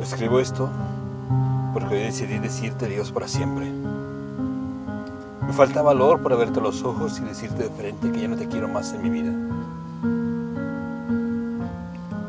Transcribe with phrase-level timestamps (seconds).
[0.00, 0.68] Escribo esto
[1.74, 3.70] porque hoy decidí decirte adiós para siempre.
[5.46, 8.36] Me falta valor para verte a los ojos y decirte de frente que ya no
[8.36, 9.32] te quiero más en mi vida.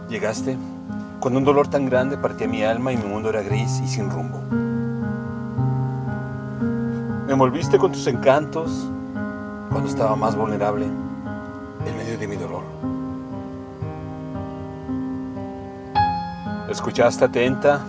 [0.10, 0.58] Llegaste
[1.20, 4.10] cuando un dolor tan grande partía mi alma y mi mundo era gris y sin
[4.10, 4.40] rumbo.
[7.28, 8.88] Me envolviste con tus encantos
[9.70, 10.86] cuando estaba más vulnerable
[11.86, 12.64] en medio de mi dolor.
[16.70, 17.82] Escuchaste atenta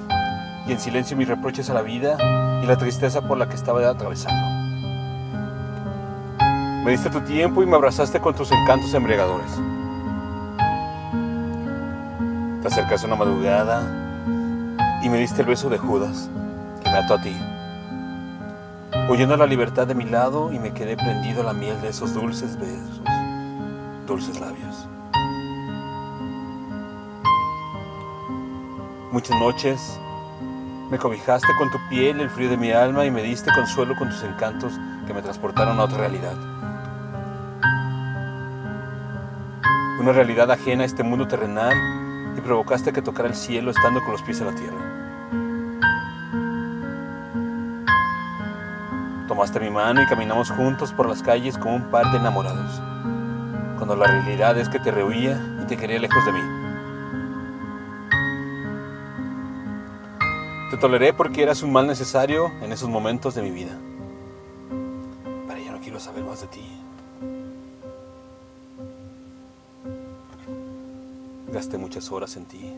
[0.66, 2.16] y en silencio mis reproches a la vida
[2.62, 4.46] y la tristeza por la que estaba atravesando.
[6.82, 9.50] Me diste tu tiempo y me abrazaste con tus encantos embriagadores.
[12.62, 13.82] Te acercaste una madrugada
[15.02, 16.30] y me diste el beso de Judas
[16.82, 17.36] que me ató a ti.
[19.10, 21.88] Huyendo a la libertad de mi lado y me quedé prendido a la miel de
[21.88, 23.02] esos dulces besos,
[24.06, 24.88] dulces labios.
[29.12, 29.98] Muchas noches
[30.88, 34.08] me cobijaste con tu piel el frío de mi alma y me diste consuelo con
[34.08, 34.72] tus encantos
[35.04, 36.36] que me transportaron a otra realidad.
[39.98, 41.74] Una realidad ajena a este mundo terrenal
[42.38, 44.78] y provocaste que tocara el cielo estando con los pies en la tierra.
[49.26, 52.80] Tomaste mi mano y caminamos juntos por las calles como un par de enamorados,
[53.76, 56.59] cuando la realidad es que te rehuía y te quería lejos de mí.
[60.70, 63.76] Te toleré porque eras un mal necesario en esos momentos de mi vida.
[65.48, 66.64] Pero ya no quiero saber más de ti.
[71.48, 72.72] Gasté muchas horas en ti,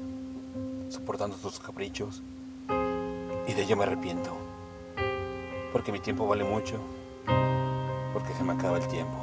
[0.89, 2.23] soportando tus caprichos,
[3.47, 4.39] y de ello me arrepiento.
[5.75, 6.77] Porque mi tiempo vale mucho,
[8.15, 9.19] porque se me acaba el tiempo.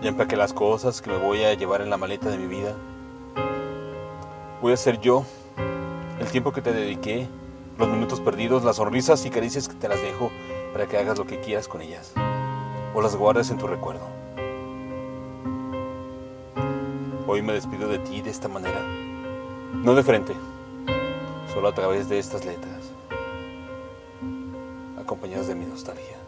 [0.00, 2.74] Ya empaqué las cosas que me voy a llevar en la maleta de mi vida
[4.62, 5.24] Voy a ser yo,
[6.20, 7.26] el tiempo que te dediqué,
[7.78, 10.30] los minutos perdidos, las sonrisas y caricias que te las dejo
[10.72, 12.12] para que hagas lo que quieras con ellas
[12.94, 14.06] o las guardes en tu recuerdo.
[17.26, 18.80] Hoy me despido de ti de esta manera,
[19.82, 20.32] no de frente,
[21.52, 22.92] solo a través de estas letras,
[24.96, 26.18] acompañadas de mi nostalgia.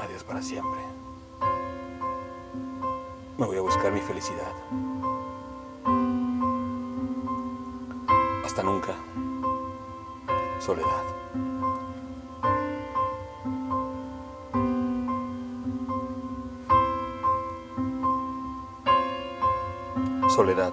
[0.00, 1.03] Adiós para siempre
[3.38, 4.52] me voy a buscar mi felicidad.
[8.44, 8.94] Hasta nunca.
[10.60, 11.04] Soledad.
[20.28, 20.72] Soledad.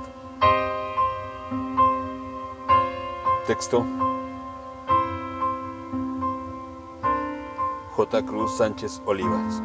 [3.48, 3.86] Texto.
[7.96, 8.26] J.
[8.26, 9.62] Cruz Sánchez Olivas.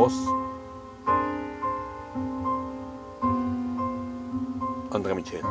[0.00, 0.14] Voz.
[4.90, 5.44] André Michel.